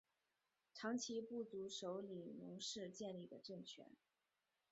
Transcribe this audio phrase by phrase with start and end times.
[0.73, 3.85] 长其部族首领侬氏建立的政权。